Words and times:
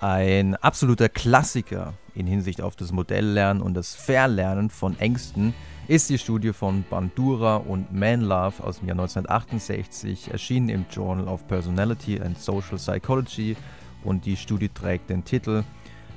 Ein 0.00 0.54
absoluter 0.54 1.08
Klassiker 1.08 1.94
in 2.14 2.28
Hinsicht 2.28 2.62
auf 2.62 2.76
das 2.76 2.92
Modelllernen 2.92 3.60
und 3.60 3.74
das 3.74 3.96
Verlernen 3.96 4.70
von 4.70 4.96
Ängsten 5.00 5.54
ist 5.88 6.08
die 6.08 6.18
Studie 6.18 6.52
von 6.52 6.84
Bandura 6.88 7.56
und 7.56 7.92
Manlove 7.92 8.62
aus 8.62 8.78
dem 8.78 8.86
Jahr 8.86 8.94
1968, 8.94 10.30
erschienen 10.30 10.68
im 10.68 10.86
Journal 10.88 11.26
of 11.26 11.48
Personality 11.48 12.20
and 12.20 12.38
Social 12.38 12.76
Psychology 12.76 13.56
und 14.04 14.24
die 14.24 14.36
Studie 14.36 14.68
trägt 14.68 15.10
den 15.10 15.24
Titel 15.24 15.64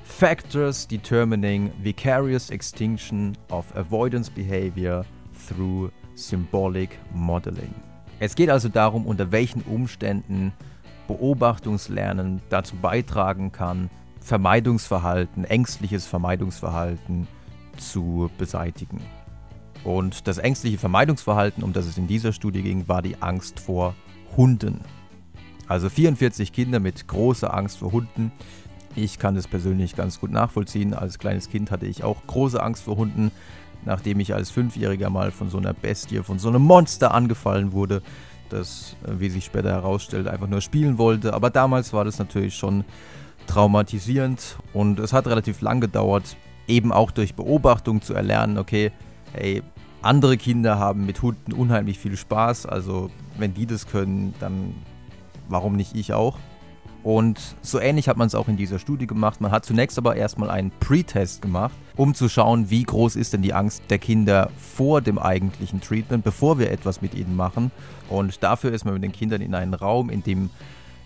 Factors 0.03 0.87
Determining 0.87 1.71
Vicarious 1.81 2.51
Extinction 2.51 3.35
of 3.49 3.65
Avoidance 3.75 4.29
Behavior 4.29 5.05
Through 5.47 5.89
Symbolic 6.13 6.99
Modeling. 7.15 7.73
Es 8.19 8.35
geht 8.35 8.51
also 8.51 8.69
darum, 8.69 9.07
unter 9.07 9.31
welchen 9.31 9.63
Umständen 9.63 10.53
Beobachtungslernen 11.07 12.41
dazu 12.49 12.75
beitragen 12.75 13.51
kann, 13.51 13.89
Vermeidungsverhalten, 14.19 15.45
ängstliches 15.45 16.05
Vermeidungsverhalten 16.05 17.27
zu 17.77 18.29
beseitigen. 18.37 19.01
Und 19.83 20.27
das 20.27 20.37
ängstliche 20.37 20.77
Vermeidungsverhalten, 20.77 21.63
um 21.63 21.73
das 21.73 21.87
es 21.87 21.97
in 21.97 22.07
dieser 22.07 22.33
Studie 22.33 22.61
ging, 22.61 22.87
war 22.87 23.01
die 23.01 23.21
Angst 23.21 23.59
vor 23.59 23.95
Hunden. 24.37 24.81
Also 25.67 25.89
44 25.89 26.53
Kinder 26.53 26.79
mit 26.79 27.07
großer 27.07 27.53
Angst 27.53 27.79
vor 27.79 27.91
Hunden. 27.91 28.31
Ich 28.95 29.19
kann 29.19 29.35
das 29.35 29.47
persönlich 29.47 29.95
ganz 29.95 30.19
gut 30.19 30.31
nachvollziehen. 30.31 30.93
Als 30.93 31.17
kleines 31.17 31.49
Kind 31.49 31.71
hatte 31.71 31.85
ich 31.85 32.03
auch 32.03 32.27
große 32.27 32.61
Angst 32.61 32.83
vor 32.83 32.97
Hunden, 32.97 33.31
nachdem 33.85 34.19
ich 34.19 34.33
als 34.33 34.51
Fünfjähriger 34.51 35.09
mal 35.09 35.31
von 35.31 35.49
so 35.49 35.57
einer 35.57 35.73
Bestie, 35.73 36.21
von 36.23 36.39
so 36.39 36.49
einem 36.49 36.61
Monster 36.61 37.13
angefallen 37.13 37.71
wurde, 37.71 38.01
das, 38.51 38.95
äh, 39.05 39.19
wie 39.19 39.29
sich 39.29 39.45
später 39.45 39.71
herausstellt, 39.71 40.27
einfach 40.27 40.47
nur 40.47 40.61
spielen 40.61 40.97
wollte. 40.97 41.33
Aber 41.33 41.49
damals 41.49 41.93
war 41.93 42.05
das 42.05 42.19
natürlich 42.19 42.55
schon 42.55 42.83
traumatisierend 43.47 44.57
und 44.73 44.99
es 44.99 45.13
hat 45.13 45.27
relativ 45.27 45.61
lang 45.61 45.81
gedauert, 45.81 46.37
eben 46.67 46.91
auch 46.91 47.11
durch 47.11 47.35
Beobachtung 47.35 48.01
zu 48.01 48.13
erlernen, 48.13 48.57
okay, 48.57 48.91
hey, 49.33 49.63
andere 50.01 50.37
Kinder 50.37 50.79
haben 50.79 51.05
mit 51.05 51.21
Hunden 51.21 51.53
unheimlich 51.53 51.99
viel 51.99 52.17
Spaß, 52.17 52.65
also 52.65 53.09
wenn 53.37 53.53
die 53.53 53.65
das 53.65 53.87
können, 53.87 54.33
dann 54.39 54.75
warum 55.49 55.75
nicht 55.75 55.95
ich 55.95 56.13
auch? 56.13 56.37
Und 57.03 57.55
so 57.61 57.79
ähnlich 57.79 58.07
hat 58.07 58.17
man 58.17 58.27
es 58.27 58.35
auch 58.35 58.47
in 58.47 58.57
dieser 58.57 58.77
Studie 58.77 59.07
gemacht. 59.07 59.41
Man 59.41 59.51
hat 59.51 59.65
zunächst 59.65 59.97
aber 59.97 60.15
erstmal 60.15 60.51
einen 60.51 60.71
Pre-Test 60.79 61.41
gemacht, 61.41 61.73
um 61.95 62.13
zu 62.13 62.29
schauen, 62.29 62.69
wie 62.69 62.83
groß 62.83 63.15
ist 63.15 63.33
denn 63.33 63.41
die 63.41 63.53
Angst 63.53 63.83
der 63.89 63.97
Kinder 63.97 64.51
vor 64.57 65.01
dem 65.01 65.17
eigentlichen 65.17 65.81
Treatment, 65.81 66.23
bevor 66.23 66.59
wir 66.59 66.69
etwas 66.69 67.01
mit 67.01 67.15
ihnen 67.15 67.35
machen. 67.35 67.71
Und 68.09 68.43
dafür 68.43 68.71
ist 68.71 68.85
man 68.85 68.93
mit 68.93 69.03
den 69.03 69.11
Kindern 69.11 69.41
in 69.41 69.55
einen 69.55 69.73
Raum, 69.73 70.09
in 70.09 70.21
dem 70.21 70.49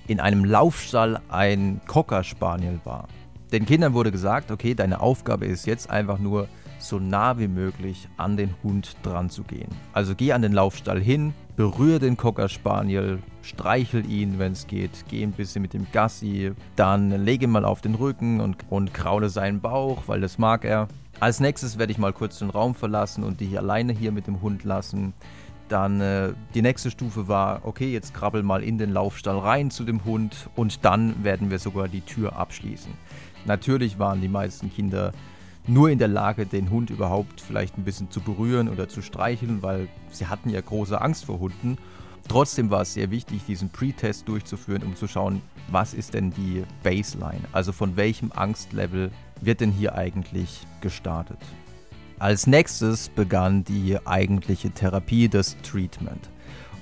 in 0.07 0.19
einem 0.19 0.45
Laufstall 0.45 1.19
ein 1.29 1.81
Cocker 1.87 2.23
Spaniel 2.23 2.79
war. 2.83 3.07
Den 3.51 3.65
Kindern 3.65 3.93
wurde 3.93 4.11
gesagt, 4.11 4.51
okay, 4.51 4.75
deine 4.75 4.99
Aufgabe 4.99 5.45
ist 5.45 5.65
jetzt 5.65 5.89
einfach 5.89 6.19
nur 6.19 6.47
so 6.87 6.99
nah 6.99 7.37
wie 7.37 7.47
möglich 7.47 8.07
an 8.17 8.37
den 8.37 8.53
Hund 8.63 8.95
dran 9.03 9.29
zu 9.29 9.43
gehen. 9.43 9.69
Also 9.93 10.15
geh 10.15 10.33
an 10.33 10.41
den 10.41 10.53
Laufstall 10.53 11.01
hin, 11.01 11.33
berühre 11.55 11.99
den 11.99 12.17
Cocker 12.17 12.49
Spaniel, 12.49 13.19
streichel 13.41 14.09
ihn, 14.09 14.39
wenn 14.39 14.51
es 14.51 14.67
geht, 14.67 15.05
geh 15.07 15.23
ein 15.23 15.31
bisschen 15.31 15.61
mit 15.61 15.73
dem 15.73 15.87
Gassi, 15.91 16.51
dann 16.75 17.11
lege 17.23 17.45
ihn 17.45 17.51
mal 17.51 17.65
auf 17.65 17.81
den 17.81 17.95
Rücken 17.95 18.39
und, 18.39 18.57
und 18.69 18.93
kraule 18.93 19.29
seinen 19.29 19.61
Bauch, 19.61 20.03
weil 20.07 20.21
das 20.21 20.37
mag 20.37 20.65
er. 20.65 20.87
Als 21.19 21.39
nächstes 21.39 21.77
werde 21.77 21.91
ich 21.91 21.97
mal 21.97 22.13
kurz 22.13 22.39
den 22.39 22.49
Raum 22.49 22.75
verlassen 22.75 23.23
und 23.23 23.39
dich 23.39 23.57
alleine 23.57 23.93
hier 23.93 24.11
mit 24.11 24.27
dem 24.27 24.41
Hund 24.41 24.63
lassen. 24.63 25.13
Dann 25.69 25.99
äh, 26.01 26.33
die 26.53 26.61
nächste 26.61 26.91
Stufe 26.91 27.27
war, 27.27 27.61
okay, 27.63 27.91
jetzt 27.91 28.13
krabbel 28.13 28.43
mal 28.43 28.61
in 28.61 28.77
den 28.77 28.91
Laufstall 28.91 29.39
rein 29.39 29.71
zu 29.71 29.83
dem 29.83 30.05
Hund 30.05 30.49
und 30.55 30.85
dann 30.85 31.23
werden 31.23 31.49
wir 31.49 31.57
sogar 31.57 31.87
die 31.87 32.01
Tür 32.01 32.35
abschließen. 32.35 32.91
Natürlich 33.45 33.97
waren 33.97 34.21
die 34.21 34.27
meisten 34.27 34.71
Kinder 34.71 35.11
nur 35.67 35.89
in 35.89 35.99
der 35.99 36.07
Lage, 36.07 36.45
den 36.45 36.69
Hund 36.69 36.89
überhaupt 36.89 37.41
vielleicht 37.41 37.77
ein 37.77 37.83
bisschen 37.83 38.11
zu 38.11 38.21
berühren 38.21 38.69
oder 38.69 38.87
zu 38.87 39.01
streicheln, 39.01 39.61
weil 39.61 39.87
sie 40.11 40.27
hatten 40.27 40.49
ja 40.49 40.61
große 40.61 40.99
Angst 40.99 41.25
vor 41.25 41.39
Hunden. 41.39 41.77
Trotzdem 42.27 42.69
war 42.69 42.81
es 42.81 42.93
sehr 42.93 43.11
wichtig, 43.11 43.43
diesen 43.47 43.69
Pre-Test 43.69 44.27
durchzuführen, 44.27 44.83
um 44.83 44.95
zu 44.95 45.07
schauen, 45.07 45.41
was 45.69 45.93
ist 45.93 46.13
denn 46.13 46.31
die 46.31 46.63
Baseline? 46.83 47.41
Also 47.51 47.71
von 47.71 47.95
welchem 47.97 48.31
Angstlevel 48.31 49.11
wird 49.41 49.61
denn 49.61 49.71
hier 49.71 49.95
eigentlich 49.95 50.65
gestartet? 50.81 51.37
Als 52.17 52.47
nächstes 52.47 53.09
begann 53.09 53.63
die 53.63 53.97
eigentliche 54.05 54.71
Therapie, 54.71 55.27
das 55.27 55.57
Treatment. 55.61 56.29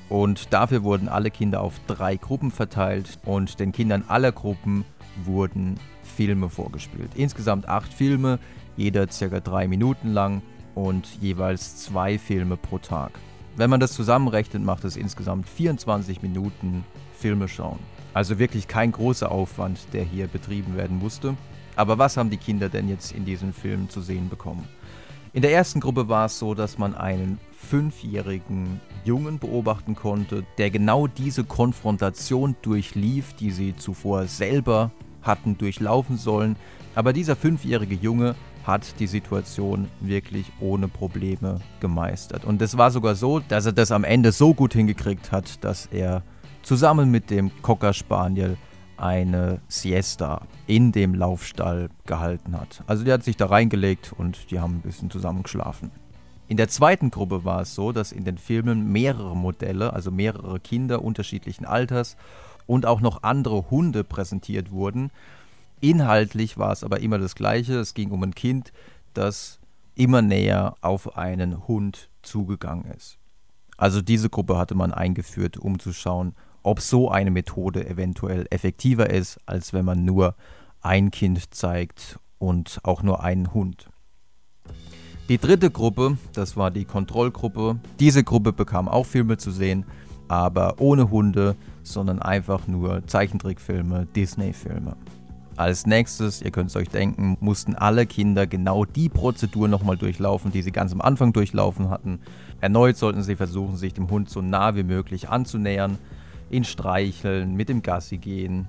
Und 0.07 0.53
dafür 0.53 0.83
wurden 0.83 1.09
alle 1.09 1.31
Kinder 1.31 1.61
auf 1.61 1.79
drei 1.88 2.17
Gruppen 2.17 2.51
verteilt 2.51 3.17
und 3.25 3.59
den 3.59 3.71
Kindern 3.71 4.03
aller 4.07 4.31
Gruppen 4.31 4.85
wurden 5.25 5.79
Filme 6.03 6.50
vorgespielt. 6.50 7.11
Insgesamt 7.15 7.67
acht 7.67 7.91
Filme, 7.91 8.39
jeder 8.78 9.09
circa 9.11 9.39
drei 9.39 9.67
Minuten 9.67 10.13
lang 10.13 10.41
und 10.75 11.07
jeweils 11.22 11.78
zwei 11.78 12.17
Filme 12.17 12.57
pro 12.57 12.78
Tag. 12.78 13.11
Wenn 13.56 13.69
man 13.69 13.79
das 13.79 13.94
zusammenrechnet, 13.94 14.63
macht 14.63 14.84
es 14.84 14.95
insgesamt 14.95 15.47
24 15.47 16.22
Minuten 16.22 16.83
Filme 17.16 17.47
schauen. 17.47 17.79
Also 18.13 18.39
wirklich 18.39 18.67
kein 18.67 18.91
großer 18.91 19.31
Aufwand, 19.31 19.79
der 19.94 20.03
hier 20.03 20.28
betrieben 20.28 20.75
werden 20.75 20.97
musste. 20.97 21.35
Aber 21.75 21.97
was 21.97 22.17
haben 22.17 22.29
die 22.29 22.38
Kinder 22.38 22.69
denn 22.69 22.89
jetzt 22.89 23.12
in 23.12 23.25
diesen 23.25 23.53
Filmen 23.53 23.89
zu 23.89 24.01
sehen 24.01 24.29
bekommen? 24.29 24.67
In 25.33 25.41
der 25.41 25.51
ersten 25.51 25.79
Gruppe 25.79 26.09
war 26.09 26.25
es 26.25 26.38
so, 26.38 26.53
dass 26.53 26.78
man 26.78 26.94
einen 26.94 27.39
fünfjährigen 27.57 28.79
Jungen 29.03 29.39
beobachten 29.39 29.95
konnte, 29.95 30.45
der 30.59 30.69
genau 30.69 31.07
diese 31.07 31.44
Konfrontation 31.44 32.56
durchlief, 32.62 33.33
die 33.33 33.50
sie 33.50 33.75
zuvor 33.75 34.28
selber 34.28 34.91
hatten 35.23 35.57
durchlaufen 35.57 36.17
sollen. 36.17 36.56
Aber 36.94 37.13
dieser 37.13 37.35
fünfjährige 37.35 37.95
Junge 37.95 38.35
hat 38.63 39.00
die 39.00 39.07
Situation 39.07 39.90
wirklich 40.00 40.51
ohne 40.59 40.88
Probleme 40.88 41.59
gemeistert. 41.79 42.46
Und 42.46 42.62
es 42.62 42.78
war 42.78 42.91
sogar 42.91 43.16
so, 43.16 43.40
dass 43.40 43.66
er 43.66 43.74
das 43.74 43.91
am 43.91 44.03
Ende 44.03 44.31
so 44.31 44.53
gut 44.53 44.74
hingekriegt 44.74 45.31
hat, 45.31 45.63
dass 45.63 45.88
er 45.88 46.24
zusammen 46.62 47.12
mit 47.12 47.29
dem 47.29 47.51
Cocker 47.62 47.94
Spaniel 47.94 48.57
eine 48.97 49.59
Siesta 49.68 50.44
in 50.66 50.91
dem 50.91 51.13
Laufstall 51.13 51.90
gehalten 52.06 52.59
hat. 52.59 52.84
Also 52.88 53.03
der 53.03 53.16
hat 53.16 53.24
sich 53.24 53.35
da 53.35 53.47
reingelegt 53.47 54.13
und 54.18 54.50
die 54.50 54.59
haben 54.59 54.78
ein 54.78 54.81
bisschen 54.81 55.12
zusammen 55.12 55.44
geschlafen. 55.44 55.91
In 56.47 56.57
der 56.57 56.69
zweiten 56.69 57.09
Gruppe 57.09 57.44
war 57.45 57.62
es 57.62 57.74
so, 57.74 57.91
dass 57.91 58.12
in 58.12 58.25
den 58.25 58.38
Filmen 58.38 58.91
mehrere 58.91 59.35
Modelle, 59.35 59.94
also 59.94 60.12
mehrere 60.12 60.59
Kinder 60.59 61.01
unterschiedlichen 61.01 61.66
Alters 61.66 62.16
und 62.66 62.85
auch 62.85 63.01
noch 63.01 63.24
andere 63.24 63.69
Hunde 63.72 64.03
präsentiert 64.03 64.72
wurden, 64.72 65.12
Inhaltlich 65.83 66.57
war 66.57 66.71
es 66.71 66.81
aber 66.85 67.01
immer 67.01 67.19
das 67.19 67.35
Gleiche. 67.35 67.73
Es 67.73 67.94
ging 67.94 68.11
um 68.11 68.23
ein 68.23 68.33
Kind, 68.33 68.71
das 69.13 69.59
immer 69.95 70.21
näher 70.21 70.77
auf 70.79 71.17
einen 71.17 71.67
Hund 71.67 72.09
zugegangen 72.21 72.85
ist. 72.85 73.17
Also 73.75 74.01
diese 74.01 74.29
Gruppe 74.29 74.57
hatte 74.57 74.75
man 74.75 74.94
eingeführt, 74.94 75.57
um 75.57 75.79
zu 75.79 75.91
schauen, 75.91 76.35
ob 76.61 76.79
so 76.79 77.11
eine 77.11 77.31
Methode 77.31 77.85
eventuell 77.85 78.47
effektiver 78.49 79.09
ist, 79.09 79.41
als 79.45 79.73
wenn 79.73 79.83
man 79.83 80.05
nur 80.05 80.35
ein 80.79 81.11
Kind 81.11 81.53
zeigt 81.53 82.17
und 82.38 82.79
auch 82.83 83.03
nur 83.03 83.21
einen 83.21 83.53
Hund. 83.53 83.89
Die 85.27 85.38
dritte 85.38 85.69
Gruppe, 85.69 86.17
das 86.31 86.55
war 86.55 86.71
die 86.71 86.85
Kontrollgruppe. 86.85 87.77
Diese 88.00 88.23
Gruppe 88.23 88.53
bekam 88.53 88.88
auch 88.88 89.05
Filme 89.05 89.35
zu 89.35 89.51
sehen, 89.51 89.83
aber 90.29 90.75
ohne 90.79 91.11
Hunde, 91.11 91.57
sondern 91.81 92.21
einfach 92.21 92.67
nur 92.67 93.05
Zeichentrickfilme, 93.05 94.07
Disney-Filme. 94.15 94.95
Als 95.56 95.86
nächstes, 95.86 96.41
ihr 96.41 96.50
könnt 96.50 96.72
es 96.72 96.75
euch 96.75 96.90
denken, 96.90 97.38
mussten 97.40 97.75
alle 97.75 98.08
Kinder 98.08 98.47
genau 98.47 98.86
die 98.86 99.08
Prozedur 99.08 99.68
nochmal 99.68 99.97
durchlaufen, 99.97 100.52
die 100.52 100.64
sie 100.64 100.72
ganz 100.72 100.91
am 100.91 101.02
Anfang 101.02 101.31
durchlaufen 101.31 101.91
hatten. 101.91 102.19
Erneut 102.59 102.97
sollten 102.97 103.22
sie 103.22 103.36
versuchen, 103.36 103.78
sich 103.78 103.94
dem 103.94 104.09
Hund 104.09 104.30
so 104.30 104.42
nah 104.42 104.75
wie 104.75 104.84
möglich 104.84 105.30
anzunähern, 105.30 106.00
ihn 106.50 106.63
streicheln, 106.63 107.54
mit 107.54 107.69
dem 107.69 107.83
Gassi 107.83 108.18
gehen, 108.18 108.68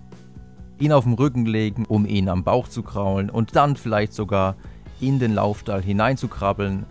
ihn 0.79 0.93
auf 0.93 1.05
den 1.05 1.15
Rücken 1.15 1.47
legen, 1.47 1.87
um 1.87 2.05
ihn 2.05 2.29
am 2.29 2.45
Bauch 2.45 2.69
zu 2.69 2.83
kraulen 2.83 3.31
und 3.31 3.57
dann 3.57 3.77
vielleicht 3.77 4.13
sogar 4.13 4.55
in 5.01 5.19
den 5.19 5.35
Laufstall 5.35 5.83
hineinzukrabbeln 5.83 6.85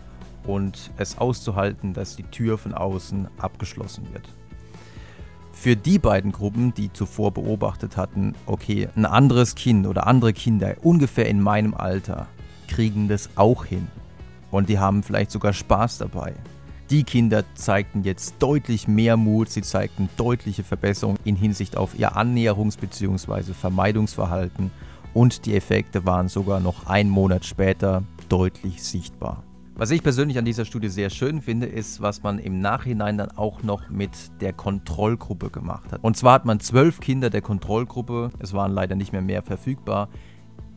und 0.44 0.90
es 0.96 1.18
auszuhalten, 1.18 1.94
dass 1.94 2.16
die 2.16 2.24
Tür 2.24 2.58
von 2.58 2.74
außen 2.74 3.28
abgeschlossen 3.38 4.08
wird 4.12 4.28
für 5.54 5.76
die 5.76 5.98
beiden 5.98 6.32
Gruppen, 6.32 6.74
die 6.74 6.92
zuvor 6.92 7.32
beobachtet 7.32 7.96
hatten, 7.96 8.34
okay, 8.46 8.88
ein 8.96 9.06
anderes 9.06 9.54
Kind 9.54 9.86
oder 9.86 10.06
andere 10.06 10.32
Kinder 10.32 10.74
ungefähr 10.82 11.26
in 11.26 11.40
meinem 11.40 11.74
Alter 11.74 12.26
kriegen 12.68 13.08
das 13.08 13.30
auch 13.36 13.64
hin. 13.64 13.88
Und 14.50 14.68
die 14.68 14.78
haben 14.78 15.02
vielleicht 15.02 15.30
sogar 15.30 15.52
Spaß 15.52 15.98
dabei. 15.98 16.34
Die 16.90 17.04
Kinder 17.04 17.44
zeigten 17.54 18.04
jetzt 18.04 18.34
deutlich 18.40 18.88
mehr 18.88 19.16
Mut, 19.16 19.48
sie 19.48 19.62
zeigten 19.62 20.10
deutliche 20.16 20.64
Verbesserungen 20.64 21.18
in 21.24 21.34
Hinsicht 21.34 21.76
auf 21.76 21.98
ihr 21.98 22.16
Annäherungs- 22.16 22.78
bzw. 22.78 23.54
Vermeidungsverhalten 23.54 24.70
und 25.14 25.46
die 25.46 25.56
Effekte 25.56 26.04
waren 26.04 26.28
sogar 26.28 26.60
noch 26.60 26.86
einen 26.86 27.10
Monat 27.10 27.46
später 27.46 28.02
deutlich 28.28 28.82
sichtbar. 28.82 29.42
Was 29.76 29.90
ich 29.90 30.04
persönlich 30.04 30.38
an 30.38 30.44
dieser 30.44 30.64
Studie 30.64 30.88
sehr 30.88 31.10
schön 31.10 31.42
finde, 31.42 31.66
ist, 31.66 32.00
was 32.00 32.22
man 32.22 32.38
im 32.38 32.60
Nachhinein 32.60 33.18
dann 33.18 33.32
auch 33.32 33.64
noch 33.64 33.90
mit 33.90 34.10
der 34.40 34.52
Kontrollgruppe 34.52 35.50
gemacht 35.50 35.90
hat. 35.90 35.98
Und 36.04 36.16
zwar 36.16 36.34
hat 36.34 36.44
man 36.44 36.60
zwölf 36.60 37.00
Kinder 37.00 37.28
der 37.28 37.42
Kontrollgruppe, 37.42 38.30
es 38.38 38.52
waren 38.52 38.70
leider 38.70 38.94
nicht 38.94 39.10
mehr 39.10 39.20
mehr 39.20 39.42
verfügbar, 39.42 40.10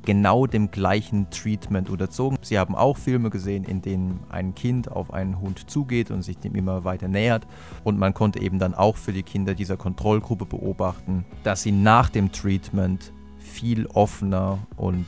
genau 0.04 0.48
dem 0.48 0.72
gleichen 0.72 1.30
Treatment 1.30 1.92
unterzogen. 1.92 2.40
Sie 2.42 2.58
haben 2.58 2.74
auch 2.74 2.98
Filme 2.98 3.30
gesehen, 3.30 3.66
in 3.66 3.84
denen 3.84 4.20
ein 4.30 4.56
Kind 4.56 4.92
auf 4.92 5.14
einen 5.14 5.40
Hund 5.40 5.70
zugeht 5.70 6.10
und 6.10 6.24
sich 6.24 6.40
dem 6.40 6.56
immer 6.56 6.84
weiter 6.84 7.08
nähert. 7.08 7.46
Und 7.84 8.00
man 8.00 8.16
konnte 8.16 8.42
eben 8.42 8.58
dann 8.58 8.74
auch 8.74 8.98
für 8.98 9.14
die 9.14 9.22
Kinder 9.22 9.54
dieser 9.54 9.78
Kontrollgruppe 9.78 10.46
beobachten, 10.46 11.24
dass 11.44 11.62
sie 11.62 11.72
nach 11.72 12.10
dem 12.10 12.32
Treatment 12.32 13.14
viel 13.38 13.86
offener 13.86 14.58
und 14.76 15.06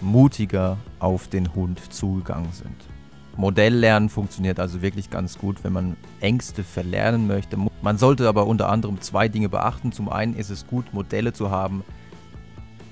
mutiger 0.00 0.78
auf 0.98 1.28
den 1.28 1.54
Hund 1.54 1.92
zugegangen 1.92 2.50
sind. 2.50 2.99
Modelllernen 3.36 4.08
funktioniert 4.08 4.60
also 4.60 4.82
wirklich 4.82 5.10
ganz 5.10 5.38
gut, 5.38 5.62
wenn 5.64 5.72
man 5.72 5.96
Ängste 6.20 6.64
verlernen 6.64 7.26
möchte. 7.26 7.56
Man 7.82 7.98
sollte 7.98 8.28
aber 8.28 8.46
unter 8.46 8.68
anderem 8.68 9.00
zwei 9.00 9.28
Dinge 9.28 9.48
beachten. 9.48 9.92
Zum 9.92 10.08
einen 10.08 10.34
ist 10.34 10.50
es 10.50 10.66
gut, 10.66 10.92
Modelle 10.92 11.32
zu 11.32 11.50
haben, 11.50 11.84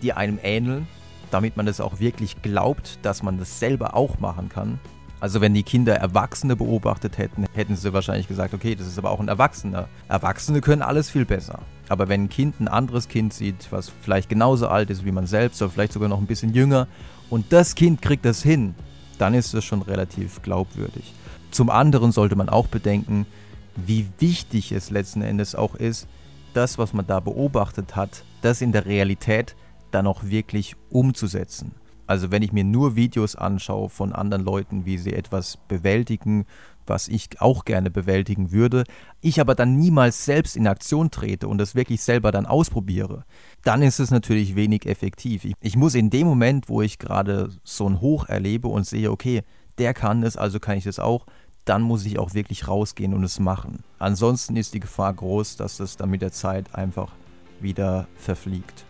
die 0.03 0.13
einem 0.13 0.39
ähneln, 0.43 0.87
damit 1.31 1.57
man 1.57 1.67
es 1.67 1.81
auch 1.81 2.01
wirklich 2.01 2.41
glaubt, 2.43 2.99
dass 3.03 3.23
man 3.23 3.39
das 3.39 3.59
selber 3.59 3.95
auch 3.95 4.19
machen 4.21 4.49
kann. 4.49 4.79
Also 5.21 5.41
wenn 5.41 5.53
die 5.53 5.65
Kinder 5.65 5.97
Erwachsene 5.97 6.55
beobachtet 6.55 7.19
hätten, 7.19 7.47
hätten 7.53 7.75
sie 7.75 7.93
wahrscheinlich 7.93 8.29
gesagt, 8.29 8.55
okay, 8.55 8.77
das 8.77 8.87
ist 8.87 8.99
aber 8.99 9.11
auch 9.11 9.19
ein 9.19 9.27
Erwachsener. 9.27 9.89
Erwachsene 10.09 10.61
können 10.61 10.83
alles 10.83 11.11
viel 11.11 11.25
besser. 11.25 11.61
Aber 11.89 12.09
wenn 12.09 12.25
ein 12.25 12.29
Kind 12.29 12.61
ein 12.61 12.69
anderes 12.69 13.09
Kind 13.09 13.35
sieht, 13.35 13.67
was 13.71 13.91
vielleicht 14.01 14.29
genauso 14.29 14.69
alt 14.69 14.91
ist 14.91 15.05
wie 15.05 15.11
man 15.11 15.27
selbst 15.27 15.61
oder 15.61 15.73
vielleicht 15.73 15.93
sogar 15.93 16.09
noch 16.09 16.19
ein 16.19 16.27
bisschen 16.27 16.55
jünger, 16.55 16.87
und 17.31 17.53
das 17.53 17.75
Kind 17.75 18.01
kriegt 18.01 18.25
das 18.25 18.43
hin, 18.43 18.75
dann 19.19 19.35
ist 19.35 19.55
es 19.55 19.65
schon 19.65 19.83
relativ 19.83 20.43
glaubwürdig. 20.43 21.13
Zum 21.51 21.71
anderen 21.71 22.13
sollte 22.13 22.37
man 22.37 22.49
auch 22.49 22.67
bedenken, 22.67 23.27
wie 23.75 24.07
wichtig 24.19 24.73
es 24.73 24.91
letzten 24.91 25.23
Endes 25.23 25.55
auch 25.55 25.75
ist, 25.75 26.07
das, 26.55 26.79
was 26.79 26.93
man 26.93 27.07
da 27.07 27.21
beobachtet 27.21 27.97
hat, 27.97 28.25
das 28.43 28.61
in 28.61 28.73
der 28.73 28.87
Realität 28.87 29.55
dann 29.91 30.07
auch 30.07 30.25
wirklich 30.25 30.75
umzusetzen. 30.91 31.73
Also 32.09 32.31
wenn 32.31 32.43
ich 32.43 32.53
mir 32.53 32.65
nur 32.65 32.97
Videos 32.97 33.37
anschaue 33.37 33.91
von 33.91 34.15
anderen 34.15 34.43
Leuten, 34.43 34.87
wie 34.87 34.97
sie 34.97 35.13
etwas 35.13 35.59
bewältigen, 35.69 36.47
was 36.87 37.07
ich 37.07 37.29
auch 37.41 37.67
gerne 37.67 37.91
bewältigen 37.91 38.51
würde, 38.51 38.85
ich 39.21 39.43
aber 39.43 39.55
dann 39.55 39.77
niemals 39.77 40.25
selbst 40.25 40.57
in 40.57 40.67
Aktion 40.67 41.11
trete 41.11 41.47
und 41.47 41.59
das 41.59 41.75
wirklich 41.75 42.03
selber 42.03 42.33
dann 42.33 42.47
ausprobiere, 42.47 43.27
dann 43.63 43.83
ist 43.83 44.01
es 44.01 44.11
natürlich 44.11 44.57
wenig 44.57 44.87
effektiv. 44.87 45.45
Ich, 45.45 45.55
ich 45.61 45.77
muss 45.77 45.95
in 45.95 46.09
dem 46.09 46.27
Moment, 46.27 46.71
wo 46.71 46.81
ich 46.81 46.99
gerade 46.99 47.51
so 47.63 47.87
ein 47.87 48.01
Hoch 48.01 48.27
erlebe 48.27 48.69
und 48.69 48.87
sehe, 48.87 49.11
okay, 49.11 49.43
der 49.77 49.93
kann 49.93 50.23
es, 50.23 50.39
also 50.39 50.59
kann 50.61 50.79
ich 50.79 50.85
das 50.85 50.99
auch, 50.99 51.27
dann 51.67 51.83
muss 51.83 52.07
ich 52.07 52.19
auch 52.19 52.33
wirklich 52.33 52.69
rausgehen 52.69 53.13
und 53.13 53.23
es 53.23 53.39
machen. 53.39 53.85
Ansonsten 53.99 54.57
ist 54.57 54.73
die 54.73 54.81
Gefahr 54.81 55.13
groß, 55.13 55.57
dass 55.57 55.79
es 55.79 55.99
dann 55.99 56.09
mit 56.09 56.23
der 56.23 56.33
Zeit 56.33 56.75
einfach 56.75 57.13
wieder 57.61 58.09
verfliegt. 58.17 58.87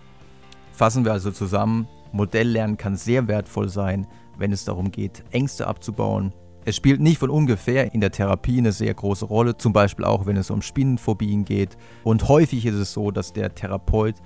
Fassen 0.71 1.05
wir 1.05 1.11
also 1.11 1.33
zusammen, 1.33 1.89
Modelllernen 2.13 2.77
kann 2.77 2.97
sehr 2.97 3.29
wertvoll 3.29 3.69
sein, 3.69 4.07
wenn 4.37 4.53
es 4.53 4.65
darum 4.65 4.91
geht, 4.91 5.25
Ängste 5.31 5.67
abzubauen. 5.67 6.33
Es 6.65 6.77
spielt 6.77 7.01
nicht 7.01 7.19
von 7.19 7.31
ungefähr 7.31 7.95
in 7.95 8.01
der 8.01 8.11
Therapie 8.11 8.59
eine 8.59 8.73
sehr 8.73 8.93
große 8.93 9.25
Rolle, 9.25 9.57
zum 9.57 9.73
Beispiel 9.73 10.05
auch 10.05 10.27
wenn 10.27 10.37
es 10.37 10.51
um 10.51 10.61
Spinnenphobien 10.61 11.45
geht. 11.45 11.77
Und 12.05 12.29
häufig 12.29 12.67
ist 12.67 12.75
es 12.75 12.93
so, 12.93 13.11
dass 13.11 13.33
der 13.33 13.55
Therapeut 13.55 14.17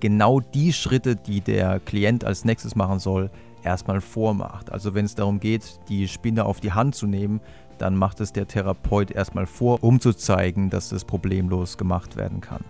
genau 0.00 0.40
die 0.40 0.72
Schritte, 0.72 1.16
die 1.16 1.40
der 1.40 1.80
Klient 1.80 2.24
als 2.24 2.44
nächstes 2.44 2.76
machen 2.76 2.98
soll, 2.98 3.30
erstmal 3.62 4.00
vormacht. 4.00 4.70
Also 4.70 4.94
wenn 4.94 5.04
es 5.04 5.14
darum 5.14 5.40
geht, 5.40 5.80
die 5.88 6.06
Spinne 6.08 6.44
auf 6.44 6.60
die 6.60 6.72
Hand 6.72 6.94
zu 6.94 7.06
nehmen, 7.06 7.40
dann 7.78 7.96
macht 7.96 8.20
es 8.20 8.32
der 8.32 8.46
Therapeut 8.46 9.10
erstmal 9.10 9.46
vor, 9.46 9.82
um 9.82 10.00
zu 10.00 10.12
zeigen, 10.12 10.70
dass 10.70 10.92
es 10.92 11.04
problemlos 11.04 11.76
gemacht 11.76 12.16
werden 12.16 12.40
kann. 12.40 12.64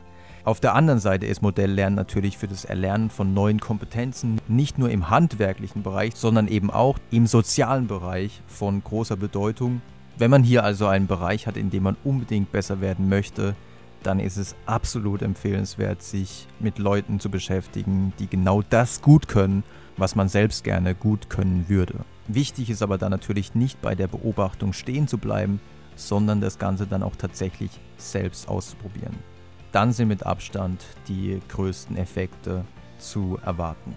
Auf 0.46 0.60
der 0.60 0.76
anderen 0.76 1.00
Seite 1.00 1.26
ist 1.26 1.42
Modelllernen 1.42 1.96
natürlich 1.96 2.38
für 2.38 2.46
das 2.46 2.64
Erlernen 2.64 3.10
von 3.10 3.34
neuen 3.34 3.58
Kompetenzen 3.58 4.40
nicht 4.46 4.78
nur 4.78 4.88
im 4.90 5.10
handwerklichen 5.10 5.82
Bereich, 5.82 6.14
sondern 6.14 6.46
eben 6.46 6.70
auch 6.70 7.00
im 7.10 7.26
sozialen 7.26 7.88
Bereich 7.88 8.42
von 8.46 8.80
großer 8.84 9.16
Bedeutung. 9.16 9.82
Wenn 10.16 10.30
man 10.30 10.44
hier 10.44 10.62
also 10.62 10.86
einen 10.86 11.08
Bereich 11.08 11.48
hat, 11.48 11.56
in 11.56 11.70
dem 11.70 11.82
man 11.82 11.96
unbedingt 12.04 12.52
besser 12.52 12.80
werden 12.80 13.08
möchte, 13.08 13.56
dann 14.04 14.20
ist 14.20 14.36
es 14.36 14.54
absolut 14.66 15.20
empfehlenswert, 15.20 16.00
sich 16.00 16.46
mit 16.60 16.78
Leuten 16.78 17.18
zu 17.18 17.28
beschäftigen, 17.28 18.12
die 18.20 18.28
genau 18.28 18.62
das 18.70 19.02
gut 19.02 19.26
können, 19.26 19.64
was 19.96 20.14
man 20.14 20.28
selbst 20.28 20.62
gerne 20.62 20.94
gut 20.94 21.28
können 21.28 21.64
würde. 21.66 22.04
Wichtig 22.28 22.70
ist 22.70 22.82
aber 22.82 22.98
dann 22.98 23.10
natürlich 23.10 23.56
nicht 23.56 23.82
bei 23.82 23.96
der 23.96 24.06
Beobachtung 24.06 24.74
stehen 24.74 25.08
zu 25.08 25.18
bleiben, 25.18 25.58
sondern 25.96 26.40
das 26.40 26.60
Ganze 26.60 26.86
dann 26.86 27.02
auch 27.02 27.16
tatsächlich 27.16 27.72
selbst 27.96 28.48
auszuprobieren 28.48 29.16
dann 29.76 29.92
sind 29.92 30.08
mit 30.08 30.24
Abstand 30.24 30.82
die 31.06 31.38
größten 31.50 31.98
Effekte 31.98 32.64
zu 32.96 33.38
erwarten. 33.44 33.94